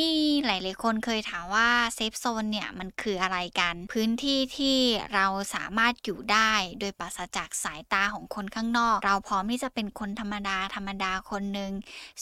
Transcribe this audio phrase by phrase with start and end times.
[0.00, 0.12] มี
[0.46, 4.78] หลาย ๆ คนเคยถามว่าเซฟโซนเนี่ยมันคืออะไรกัน พื้นที่ที่
[5.14, 11.72] เราสามารถอยู่ได้โดยปราศจากสายตาของคนข้างนอก เราพร้อมที่จะเป็นคนธรรมดาธรรมดาคนหนึ่ง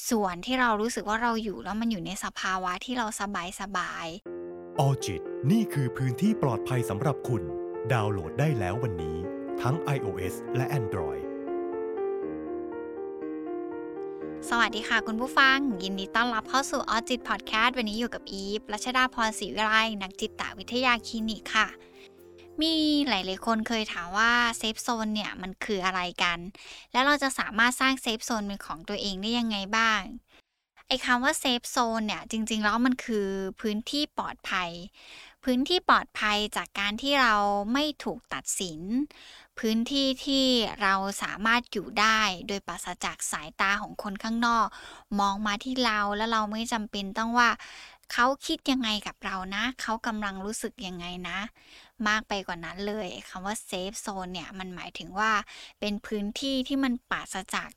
[0.08, 4.06] ส่วนที่เรารู้สึกว่าเราอยู่แล้วมันอยู่ในสภาวะที่เราสบายสบาย
[4.80, 7.42] ออจิตนี่คือพื้นที่ปลอดภัยสำหรับคุณ
[7.92, 9.16] ดาวน์โหลดได้แล้ววันนี้
[9.62, 11.22] ทั้ง iOS และ Android
[14.48, 21.68] สวัสดีค่ะคุณผู้ฟัง ยินดีต้อนรับเข้าสู่ Alljit Podcast วันนี้อยู่กับอีฟรัชดาพรศรีวิไลนักจิตวิทยาคลินิกค่ะ
[22.62, 22.74] มี
[23.08, 26.38] หลายๆคนเคยถามว่า safe zone เนี่ยมันคืออะไรกัน
[26.92, 30.00] แล้วเราจะสามารถสร้าง safe zone เป็นของตัวเองได้ยังไงบ้าง
[30.88, 33.28] ไอ้คำว่า safe zone เนี่ยจริง ๆ แล้วมันคือ
[33.60, 34.70] พื้นที่ปลอดภัย
[35.44, 37.34] พื้นที่ปลอดภัยจากการที่เรา
[37.72, 38.80] ไม่ถูกตัดสิน
[39.64, 40.46] พื้นที่ที่
[40.82, 44.66] เราสามารถอยู่ได้โดยปราศจากสายตาของคนข้างนอก
[45.20, 47.50] มองมาที่เราแล้วเราไม่จำเป็นต้องว่า
[48.12, 51.38] เขาคิดยังไงกับเรานะ เขากำลังรู้สึกยังไงนะ
[52.08, 55.32] มากไปกว่านั้นเลยคำว่าเซฟโซนเนี่ย มันหมายถึงว่า
[55.80, 57.68] เป็นพื้นที่ที่มันปราศจาก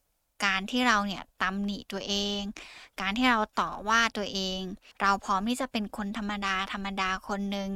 [0.46, 2.42] การที่เราเนี่ยตำหนิตัวเอง
[3.02, 4.62] การที่เราต่อว่าตัวเอง
[5.02, 7.70] เราพร้อมที่จะเป็นคนธรรมดาธรรมดาคนหนึ่ง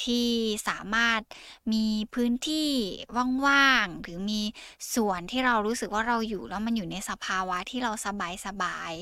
[0.00, 0.30] ที่
[0.68, 1.20] สามารถ
[1.72, 2.70] มีพื้นที่
[3.46, 4.40] ว่างๆหรือมี
[4.94, 8.92] ส่วนที่เรารู้สึกว่าเราอยู่แล้วมันอยู่ในสภาวะที่เราสบายสบาย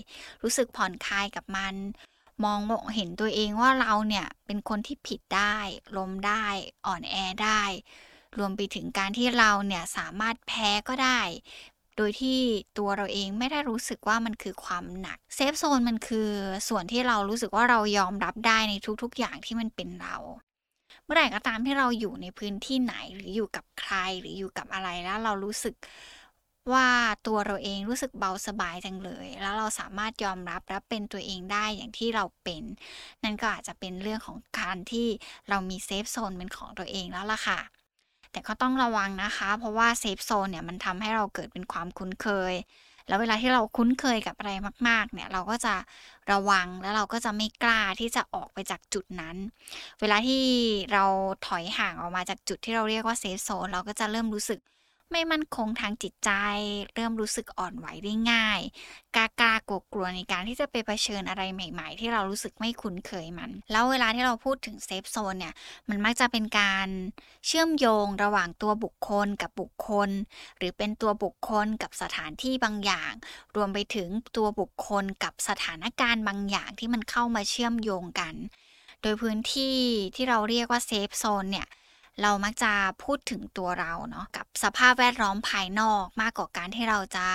[0.42, 1.74] รู้สึกผ่อนคลายกับมัน
[2.44, 2.60] มอง
[2.94, 5.56] เห็นตัวเองว่าเราเนี่ยเป็นคนที่ผิดได้
[5.96, 6.44] ล้มได้
[6.86, 7.62] อ่อนแอได้
[8.38, 11.20] รวมไปถึงการที่เราเนี่ยสามารถแพ้ก็ได้
[12.00, 12.38] โดยที่
[12.78, 16.30] ตัวเราเองไม่ได้รู้สึกว่ามันคือความหนัก safe zone มันคือ
[16.68, 20.16] ส่วนที่เรารู้สึกว่าเรายอมรับได้ในทุกๆอย่างที่มันเป็นเรา
[21.04, 25.74] เมื่อไหร่ก็ตามที่เราอยู่ในพื้นที่ไหนหรืออยู่กับใครหรืออยู่กับอะไรแล้วเรารู้สึก
[26.72, 26.88] ว่า
[27.26, 32.62] ตัวเราเองรู้สึกเบาสบายจังเลย แล้วเราสามารถยอมรับและเป็นตัวเองได้อย่างที่เราเป็น
[33.22, 35.06] นั่นก็อาจจะเป็นเรื่องของการที่
[35.48, 37.60] เรามี safe zone เป็นของตัวเองแล้วล่ะค่ะ
[38.32, 42.54] แต่ก็ต้องระวังนะคะ เพราะว่า safe zone เนี่ยมันทำให้เราเกิดเป็นความคุ้นเคย
[43.08, 44.52] แล้วเวลาที่เราคุ้นเคยกับอะไร
[44.88, 45.74] มาก ๆ เนี่ยเราก็จะ
[46.32, 49.36] ระวังแล้วเราก็จะไม่กล้าที่จะออกไปจากจุดนั้น
[50.00, 50.42] เวลาที่
[50.92, 51.04] เรา
[51.46, 54.60] ถอยห่างออกมาจากจุดที่เราเรียกว่าเซฟโซนเราก็จะเริ่มรู้สึก
[55.12, 56.30] ไม่มั่นคงทางจิตใจ
[56.94, 58.60] เริ่มรู้สึกอ่อนไหวได้ง่าย
[59.16, 65.54] กล้ากล้ากลัวกลัวในการที่จะไปเผชิญอะไรใหม่ ๆ ที่เรารู้สึกไม่คุ้นเคยมัน แล้วเวลาที่เราพูดถึงเซฟโซนเนี่ย
[65.88, 66.88] มันมักจะเป็นการ
[67.46, 70.10] เชื่อมโยงระหว่างตัวบุคคลกับบุคคล
[70.58, 73.12] หรือเป็นตัวบุคคลกับสถานที่บางอย่าง
[73.56, 78.34] รวมไปถึงตัวบุคคลกับสถานการณ์บางอย่างที่มันเข้ามาเชื่อมโยงกัน
[79.02, 79.76] โดยพื้นที่
[80.14, 81.66] ที่เราเรียกว่า safe zone เนี่ย
[82.22, 82.72] เรามักจะ
[83.02, 87.26] พูดถึงตัวเราเนาะกับสภาพแวดล้อมภายนอกมากกว่าการที่เราจะ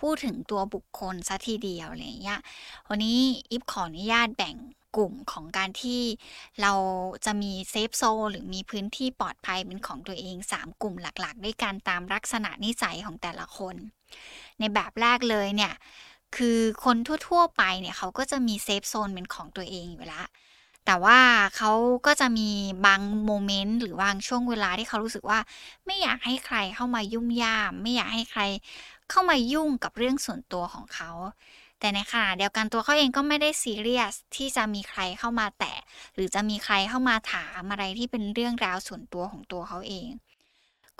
[0.00, 2.40] พูดถึงตัวบุคคลซะทีเดียวอะไรเงี้ย
[2.88, 3.18] วันนี้
[3.50, 4.56] อีฟขออนุญาตแบ่ง
[4.96, 6.02] กลุ่มของการที่
[6.62, 6.72] เรา
[7.24, 13.76] จะมี safe zoneหรือมีพื้นที่ปลอดภัยเป็นของตัวเอง 3 กลุ่มหลักๆ ด้วยกันตามลักษณะนิสัยของแต่ละคน
[14.58, 15.74] ในแบบแรกเลยเนี่ย
[16.36, 16.96] คือคน
[17.28, 20.26] ทั่วๆไปเนี่ยเขาก็จะมี safe zone เป็นของตัวเองอยู่แล้ว
[20.86, 21.18] แต่ว่า
[21.56, 21.70] เขา
[22.06, 22.48] ก็จะมี
[22.86, 25.40] บาง moment หรือบางช่วงเวลาที่เขารู้สึกว่า
[25.86, 28.42] ไม่อยากให้ใครเข้ามายุ่มย่าม ไม่อยากให้ใคร
[29.10, 31.10] เข้ามายุ่งกับเรื่องส่วนตัวของเขา
[31.80, 35.78] แต่ในขณะเดียวกันตัวเขาเองก็ไม่ได้ซีเรียสที่จะมีใครเข้ามาแตะ
[36.14, 40.08] หรือจะมีใครเข้ามาถามอะไรที่เป็นเรื่องราวส่วนตัวของตัวเขาเอง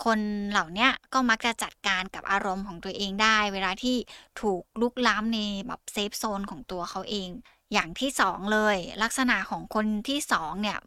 [0.04, 3.96] คนเหล่านี้ก็มักจะจัดการกับอารมณ์ของตัวเองได้ เวลาที่
[4.40, 7.28] ถูกลุกล้ำในแบบเซฟโซนของตัวเขาเอง
[7.72, 10.78] อย่างที่สองเลย ลักษณะของคนที่สองเนี่ย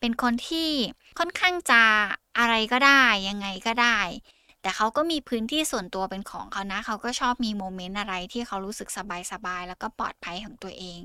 [0.00, 0.70] เป็นคนที่
[1.18, 1.82] ค่อนข้างจะ
[2.38, 3.98] อะไรก็ได้ยังไงก็ได้
[4.62, 8.88] แต่เขาก็มีพื้นที่ส่วนตัวเป็นของเขานะ เขาก็ชอบมีโมเมนต์อะไรที่เขารู้สึก
[9.32, 10.98] สบายๆแล้วก็ปลอดภัยของตัวเอง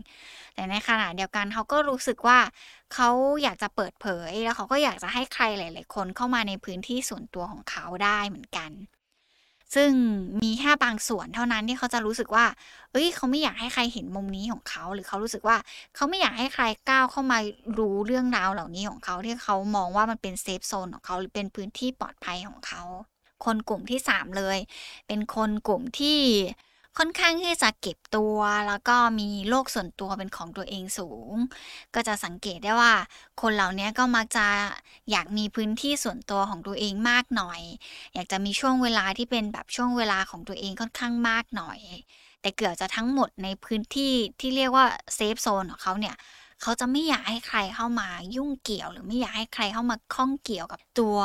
[0.54, 2.40] แต่ในขณะเดียวกันเขาก็รู้สึกว่า
[2.94, 3.10] เขา
[3.44, 8.72] อยากจะเปิดเผย แล้วเขาก็อยากจะให้ใครหลาย ๆ คนเข้ามาในพื้นที่ส่วนตัวของเขาได้เหมือนกัน
[9.76, 9.92] ซึ่ง
[10.44, 12.46] มีแค่บางส่วนเท่านั้นที่เขาจะรู้สึกว่า
[12.92, 15.58] เอ้ย เขาไม่อยากให้ใครเห็นมุมนี้ของเขา หรือเขารู้สึกว่า
[15.96, 17.40] เขาไม่อยากให้ใครก้าวเข้ามา
[17.80, 22.84] รู้เรื่องราวเหล่านี้ของเขาที่เขามองว่ามันเป็นเซฟโซนของเขาหรือเป็นพื้นที่ปลอดภัยของเขา
[23.46, 24.58] คนกลุ่มที่ 3 เลย
[25.08, 26.20] เป็นคนกลุ่มที่
[26.98, 28.38] ค่อนข้างที่จะเก็บตัว
[28.68, 31.34] แล้วก็มีโลกส่วนตัวเป็นของตัวเองสูง
[31.96, 32.94] ก็จะสังเกตได้ว่า
[33.42, 34.48] คนเหล่านี้ก็มักจะ
[35.12, 37.62] อยากมีพื้นที่ส่วนตัวของตัวเองมากหน่อย
[38.14, 41.80] อยากจะมีช่วงเวลาที่เป็นแบบช่วงเวลาของตัวเองค่อนข้างมากหน่อย
[42.42, 46.16] แต่เกือบจะทั้งหมดในพื้นที่ที่เรียกว่าเซฟโซนของเขาเนี่ย
[46.62, 51.18] เขาจะไม่อยากให้ใครเข้ามายุ่งเกี่ยว หรือไม่อยากให้ใครเข้ามาข้องเกี่ยวกับตัว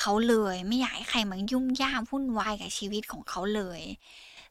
[0.00, 3.80] เขาเลย ไม่อยากให้ใครมายุ่มย่ามวุ่นวายกับชีวิตของเขาเลย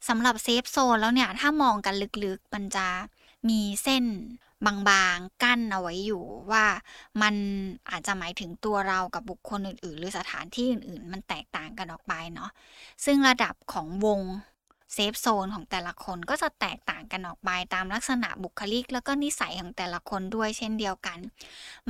[0.07, 2.88] สำหรับ safe zone แล้วเนี่ย ถ้ามองกันลึกๆ มันจะ
[3.50, 4.06] มีเส้น
[4.65, 6.65] บางๆ กั้นเอาไว้อยู่ว่า
[7.21, 7.36] มัน
[7.89, 12.50] อาจจะหมายถึงตัวเรากับบุคคลอื่นๆ หรือสถานที่อื่นๆ มันแตกต่างกันออกไปเนาะ
[13.06, 14.21] ซึ่งระดับของวง
[14.94, 21.19] safe zone ของแต่ละคนก็จะแตกต่างกันออกไปตามลักษณะบุคลิก แล้วก็นิสัยของแต่ละคนด้วยเช่นเดียวกัน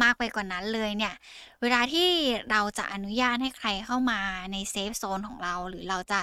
[0.01, 1.13] มากไปกว่านั้นเลยเนี่ย
[1.61, 2.09] เวลาที่
[2.51, 4.21] เราจะอนุญาตให้ใครเข้ามา
[4.51, 6.19] ใน safe zone ของเรา หรือเราจะ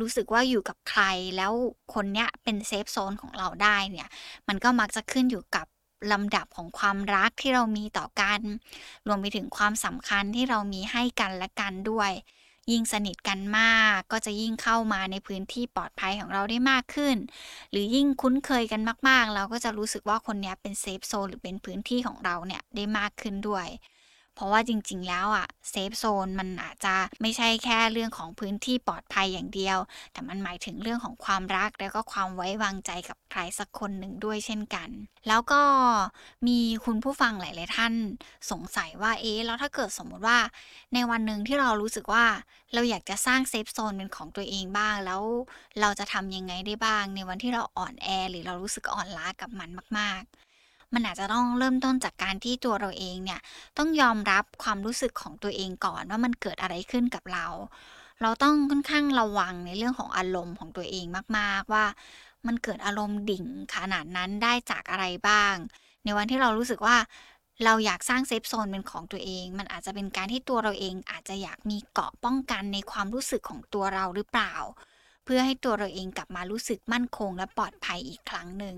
[0.00, 1.02] รู้สึกว่าอยู่กับใคร
[1.36, 1.52] แล้ว
[1.94, 4.08] คนเนี้ยเป็น safe zone ของเราได้เนี่ย
[4.48, 5.66] มันก็มักจะขึ้นอยู่กับ
[6.12, 8.40] ลำดับของความรักที่เรามีต่อกัน
[9.06, 12.10] รวมไปถึงความสำคัญที่เรามีให้กันและกันด้วย
[12.72, 17.16] ยิ่งสนิทกันมาก ก็จะยิ่งเข้ามาในพื้นที่ปลอดภัยของเราได้มากขึ้น
[17.70, 23.66] หรือยิ่งคุ้นเคยกันมาก ๆ เราก็จะรู้สึกว่าคนนี้เป็น safe zone หรือเป็นพื้นที่ของเราเนี่ยได้มากขึ้นด้วย
[24.34, 29.78] เพราะว่าจริง ๆ แล้วอะ safe zone มันอาจจะไม่ใช่แค่เรื่องของพื้นที่ปลอดภัยอย่างเดียว
[30.12, 34.88] แต่มันหมายถึงเรื่องของความรัก แล้วก็ความไว้วางใจกับใครสักคนหนึ่งด้วยเช่นกัน
[35.28, 35.62] แล้วก็
[36.46, 37.94] มีคุณผู้ฟังหลาย ๆ ท่าน
[38.50, 40.38] สงสัยว่าเอ๊ะแล้วถ้าเกิดสมมติว่า
[40.94, 42.24] ในวันหนึ่งที่เรารู้สึกว่า
[42.72, 45.22] เราอยากจะสร้าง safe zone เป็นของตัวเองบ้าง แล้ว
[45.80, 50.49] เราจะทำยังไงได้บ้าง ในวันที่เราอ่อนแอหรือเรารู้สึกอ่อนล้ากับมันมาก ๆ
[50.94, 53.40] มันอาจจะต้องเริ่มต้นจากการที่ตัวเราเองเนี่ย
[53.78, 57.46] ต้องยอมรับความรู้สึกของตัวเองก่อนว่ามันเกิดอะไรขึ้นกับเรา
[58.22, 61.06] เราต้องค่อนข้างระวังในเรื่องของอารมณ์ของตัวเอง
[61.38, 61.84] มากๆว่า
[62.46, 63.44] มันเกิดอารมณ์ดิ่ง
[63.74, 65.54] ขนาดนั้นได้จากอะไรบ้าง
[66.04, 66.96] ในวันที่เรารู้สึกว่า
[67.64, 74.54] เราอยากสร้างเซฟโซนเป็นของตัวเอง มันอาจจะเป็นการที่ตัวเราเองอาจจะอยากมีเกาะป้องกันในความรู้สึกของตัวเราหรือเปล่า
[75.24, 78.76] เพื่อให้ตัวเราเองกลับมารู้สึกมั่นคงและปลอดภัยอีกครั้งหนึ่ง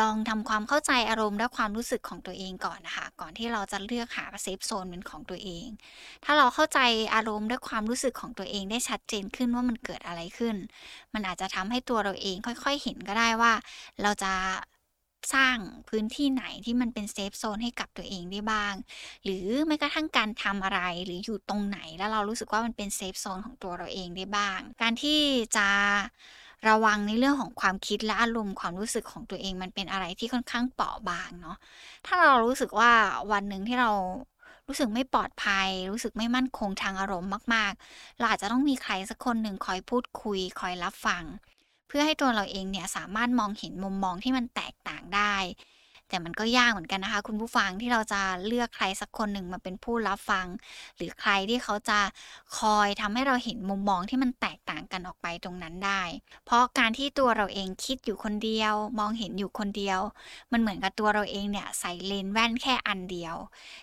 [0.00, 5.66] ลองทำความเข้าใจอารมณ์และความรู้สึกของตัวเองก่อนนะคะ ก่อนที่เราจะเลือกหา safe zone เป็นของตัวเอง
[6.24, 6.78] ถ้าเราเข้าใจ
[7.14, 10.56] อารมณ์และความรู้สึกของตัวเองได้ชัดเจนขึ้นว่ามันเกิดอะไรขึ้น
[11.14, 13.52] มันอาจจะทำให้ตัวเราเองค่อยๆเห็นก็ได้ว่า
[14.02, 14.32] เราจะ
[15.34, 15.58] สร้าง
[15.88, 18.74] พื้นที่ไหนที่มันเป็น safe zone ให้กับตัวเองได้บ้าง
[19.24, 25.20] หรือแม้กระทั่งการทำอะไรหรืออยู่ตรงไหนแล้วเรารู้สึกว่ามันเป็น safe zone ของตัวเราเองได้บ้าง การที่
[25.56, 25.68] จะ
[26.66, 31.56] ระวังในเรื่องของความคิดและอารมณ์ความรู้สึกของตัวเองมันเป็นอะไรที่ค่อนข้างเปราะบางเนาะ
[32.06, 32.92] ถ้าเรารู้สึกว่า
[33.32, 33.90] วันหนึ่งที่เรา
[34.66, 41.24] รู้สึกไม่ปลอดภัย รู้สึกไม่มั่นคงทางอารมณ์มากๆ เราอาจจะต้องมีใครสักคนหนึ่งคอยพูดคุย คอยรับฟัง
[41.88, 45.34] เพื่อให้ตัวเราเองเนี่ยสามารถมองเห็นมุมมองที่มันแตกต่างได้
[46.08, 50.46] แต่มันก็ยากเหมือนกันนะคะ คุณผู้ฟังที่เราจะเลือกใครสักคนหนึ่งมาเป็นผู้รับฟัง
[50.96, 51.98] หรือใครที่เขาจะ
[52.58, 56.02] คอยทำให้เราเห็นมุมมองที่มันแตกต่างกันออกไปตรงนั้นได้
[56.46, 60.00] เพราะการที่ตัวเราเองคิดอยู่คนเดียว มองเห็นอยู่คนเดียว
[60.52, 63.36] มันเหมือนกับตัวเราเองเนี่ยใส่เลนแว่นแค่อันเดียว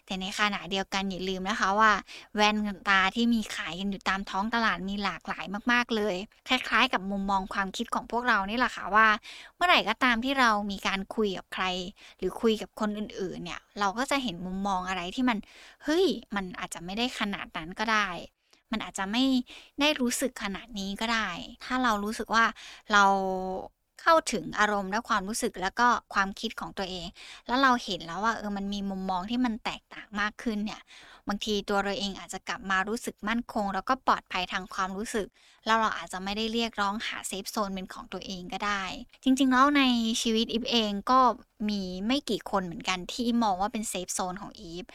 [0.05, 1.91] แต่ในขณะเดียวกันอย่าลืมนะคะว่า
[2.35, 2.55] แว่น
[2.89, 6.15] ตาที่มีขายกันอยู่ตามท้องตลาดมีหลากหลายมาก ๆ เลย
[6.47, 9.07] คล้ายๆ กับมุมมองความคิดของพวกเรานี่แหละค่ะว่า
[9.55, 11.65] เมื่อไหร่ก็ตามที่เรามีการคุยกับใคร
[12.17, 15.37] หรือคุยกับคนอื่นๆ เนี่ย เราก็จะเห็นมุมมองอะไรที่มัน
[15.83, 18.07] เฮ้ย มันอาจจะไม่ได้ขนาดนั้นก็ได้
[18.71, 19.23] มันอาจจะไม่
[19.79, 21.29] ได้รู้สึกขนาดนี้ก็ได้
[21.63, 22.45] ถ้าเรารู้สึกว่า
[22.93, 23.03] เรา
[24.01, 27.07] เข้าถึงอารมณ์และความรู้สึกแล้วก็ความคิดของตัวเอง
[27.47, 30.81] แล้วเราเห็นแล้วว่าเออมันมีมุมมองที่มันแตกต่างมากขึ้นเนี่ย
[31.27, 35.27] บางทีตัวเราเองอาจจะกลับมารู้สึกมั่นคง แล้วก็ปลอดภัยทางความรู้สึก
[35.65, 38.83] แล้วเราอาจจะไม่ได้เรียกร้องหาเซฟโซนเป็นของตัวเองก็ได้
[39.23, 39.83] จริงๆแล้วใน
[40.21, 41.19] ชีวิตอีฟเองก็
[41.69, 44.85] มีไม่กี่คนเหมือนกันที่มองว่าเป็น safe zone ของอีฟ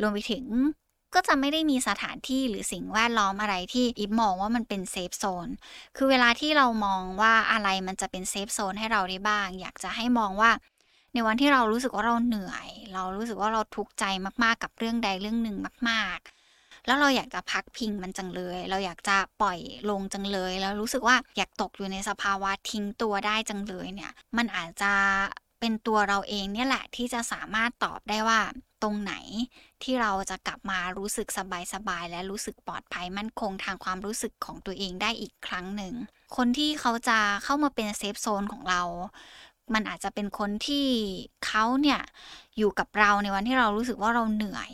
[0.00, 0.44] รวมไปถึง
[1.14, 5.48] ก็จะไม่ได้มีสถานที่หรือสิ่งแวดล้อมอะไรที่อีฟมองว่ามันเป็น safe zone
[5.96, 10.50] คือเวลาที่เรามองว่าอะไรมันจะเป็น safe zone ให้เราได้บ้าง อยากจะให้มองว่า
[11.18, 14.04] ในวันที่เรารู้สึกว่าเราเหนื่อย เรารู้สึกว่าเราทุกข์ใจ
[14.42, 15.56] มากๆกับเรื่องใดเรื่องหนึ่ง
[15.88, 16.18] มาก
[16.52, 19.58] ๆ แล้วเราอยากจะพักพิงมันจังเลย เราอยากจะปล่อย
[19.90, 24.92] ลงจังเลย แล้วรู้สึกว่าอยากตกอยู่ในสภาวะทิ้งตัวได้จังเลยเนี่ย มันอาจจะ
[25.60, 28.40] เป็นตัวเราเองเนี่ยแหละที่จะสามารถตอบได้ว่า
[28.82, 29.14] ตรงไหน
[29.82, 31.28] ที่เราจะกลับมารู้สึก
[31.72, 35.94] สบายๆและรู้สึกปลอดภัยมั่นคงทางความรู้สึกของตัวเองได้อีกครั้งหนึ่ง
[36.36, 38.82] คนที่เขาจะเข้ามาเป็นเซฟโซนของเรา
[39.74, 40.86] มันอาจจะเป็นคนที่
[41.46, 42.00] เขาเนี่ย
[42.58, 44.70] อยู่กับเราในวันที่เรารู้สึกว่าเราเหนื่อย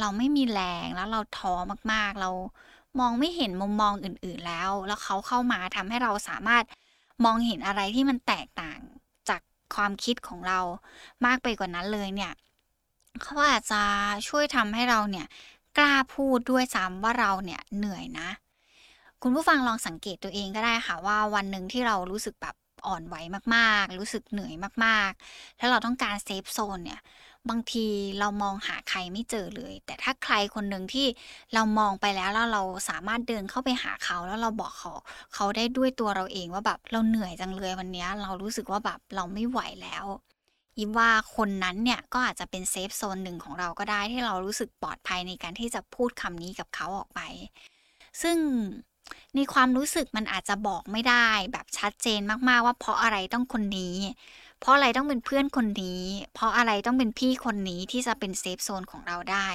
[0.00, 1.54] เราไม่มีแรงแล้วเราท้อ
[1.92, 2.30] มากๆ เรา
[3.00, 6.64] มองไม่เห็นมุมมองอื่นๆแล้ว แล้วเขาเข้ามาทำให้เราสามารถ
[7.24, 8.78] มองเห็นอะไรที่มันแตกต่าง
[9.28, 9.40] จาก
[9.74, 10.60] ความคิดของเรา
[11.26, 12.32] มากไปกว่านั้นเลยเนี่ย
[13.22, 13.82] เขาอาจจะ
[14.28, 15.26] ช่วยทำให้เราเนี่ย
[15.78, 18.28] กล้าพูดด้วยซ้ำว่าเราเนี่ยเหนื่อยนะ
[19.22, 22.54] คุณผู้ฟังลองสังเกตตัวเองก็ได้ค่ะว่าวันหนึ่งที่เรารู้สึกแบบ
[22.86, 23.16] อ่อนไหว
[23.54, 27.00] มากๆ รู้สึกเหนื่อยมากๆแล้วเราต้องการเซฟโซนเนี่ย
[27.50, 27.86] บางที
[28.18, 31.06] เรามองหาใครไม่เจอเลย แต่ถ้าใครคนหนึ่งที่
[31.54, 34.92] เรามองไปแล้วแล้วเราสามารถเดินเข้าไปหาเขาแล้วเราบอกเขา
[35.34, 40.06] เขาได้ด้วยตัวเราเองว่าแบบเราเหนื่อยจังเลยวันนี้เรารู้สึกว่าแบบเราไม่ไหวแล้ว
[40.78, 47.20] อีฟว่าคนนั้นเนี่ยก็อาจจะเป็นเซฟโซนหนึ่งของเราก็ได้ที่เรารู้สึกปลอดภัยในการที่จะพูดคำนี้กับเขาออกไป
[48.22, 48.36] ซึ่ง
[49.34, 53.96] ในความรู้สึกมันอาจจะบอกไม่ได้ แบบชัดเจนมากๆว่าเพราะอะไรต้องคนนี้
[54.60, 56.02] เพราะอะไรต้องเป็นเพื่อนคนนี้
[56.34, 59.48] เพราะอะไรต้องเป็นพี่คนนี้ที่จะเป็นเซฟโซนของเราได้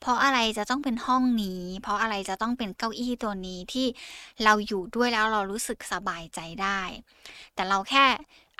[0.00, 3.86] เพราะอะไรจะต้องเป็นห้องนี้ เพราะอะไรจะต้องเป็นเก้าอี้ตัวนี้ที่
[4.44, 6.80] เราอยู่ด้วยแล้วเรารู้สึกสบายใจได้
[7.54, 8.04] แต่เราแค่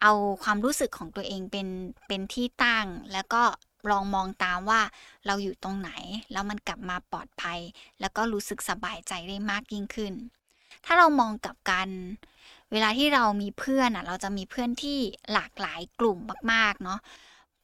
[0.03, 0.13] เอา
[0.43, 1.69] ความรู้สึกของตัวเองเป็น
[2.09, 3.43] เป็นที่ตั้ง แล้วก็
[3.91, 4.81] ลองมองตามว่า
[5.27, 5.91] เราอยู่ตรงไหน
[6.33, 7.61] แล้วมันกลับมาปลอดภัย
[8.01, 10.15] แล้วก็รู้สึกสบายใจได้มากยิ่งขึ้น
[10.85, 11.89] ถ้าเรามองกลับกัน
[12.73, 14.99] เวลาที่เรามีเพื่อนอะ เราจะมีเพื่อนที่
[15.33, 16.19] หลากหลายกลุ่ม
[16.53, 17.01] มาก ๆ เนาะ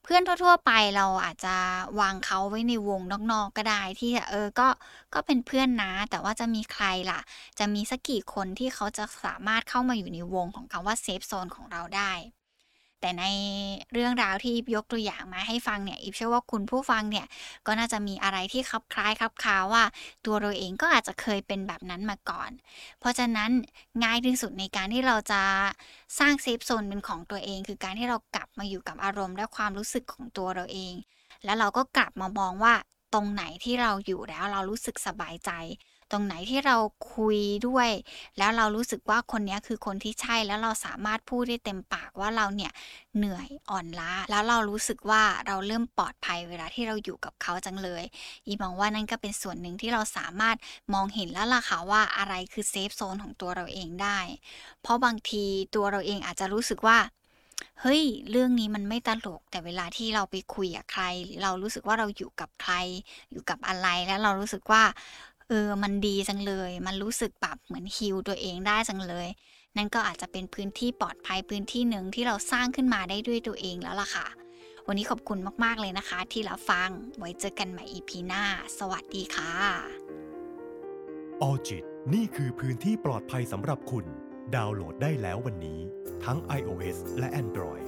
[0.05, 1.57] เพื่อนทั่ว ๆ ไปเราอาจจะ
[2.01, 3.01] วางเขาไว้ในวง
[3.33, 4.69] นอกๆก็ได้ที่เออก็
[5.15, 7.21] ก็เป็นเพื่อนนะ แต่ว่าจะมีใครล่ะ
[7.59, 12.13] จะมีสักกี่คนที่เขาจะสามารถเข้ามาอยู่ในวงของคำว่าเซฟโซนของเราได้
[13.03, 13.25] แต่ใน
[13.93, 17.27] เรื่องราวที่ยกตัวอย่างมาให้ฟังเนี่ยอิฟเชื่อว่าคุณผู้ฟังเนี่ย
[17.67, 19.83] ก็น่าจะมีอะไรที่คลับคล้ายคลับคาว่า
[20.27, 22.51] ตัวเราเองก็อาจจะเคยเป็นแบบนั้นมาก่อน
[23.01, 23.51] เพราะฉะนั้น
[24.05, 25.43] ง่ายที่สุดในการที่เราจะ
[26.19, 30.95] สร้างเซฟโซนเป็นของตัวเอง คือการที่เรากลับมาอยู่กับอารมณ์และความรู้สึกของตัวเราเอง
[31.45, 32.75] แล้วเราก็กลับมามองว่า
[33.15, 35.51] ตรงไหนที่เราอยู่แล้วเรารู้สึกสบายใจ
[36.13, 36.77] ตรงไหนที่เรา
[37.15, 37.39] คุย
[37.69, 37.91] ด้วย
[38.39, 42.73] แล้วเรารู้สึกว่าคนนี้คือคนที่ใช่แล้วเราสามารถพูดได้เต็มปากว่าเราเนี่ย
[43.17, 48.05] เหนื่อยอ่อนล้า แล้วเรารู้สึกว่าเราเริ่มปลอดภัยเวลาที่เราอยู่กับเขาจังเลย
[48.47, 50.57] อีมองว่านั่นก็เป็นส่วนหนึ่งที่เราสามารถ
[50.95, 54.19] มองเห็นแล้วล่ะค่ะว่าอะไรคือเซฟโซนของตัวเราเองได้
[54.83, 56.99] เพราะบางทีตัวเราเองอาจจะรู้สึกว่า
[57.81, 61.05] เฮ้ย เรื่องนี้มันไม่ตลก แต่เวลาที่เราไปคุยกับใคร
[61.43, 62.75] เรารู้สึกว่าเราอยู่กับใคร
[63.31, 64.83] อยู่กับอะไร แล้วเรารู้สึกว่า
[65.53, 69.29] ออมันดีจังเลย มันรู้สึกแบบเหมือนฮิลตัวเองได้จังเลย
[69.77, 74.27] นั่นก็อาจจะเป็นพื้นที่ปลอดภัยพื้นที่หนึ่งที่เราสร้างขึ้นมาได้ด้วยตัวเองแล้วล่ะค่ะ
[74.87, 78.45] วันนี้ขอบคุณมากๆเลยนะคะ ที่รับฟังไว้เจอกันใหม่อีพีหน้า
[78.79, 79.53] สวัสดีค่ะ
[81.43, 84.05] ออจิตนี่คือพื้นที่ปลอดภัยสำหรับคุณ
[84.57, 85.81] ดาวน์โหลดได้แล้ววันนี้
[86.25, 87.87] ทั้ง iOS และ Android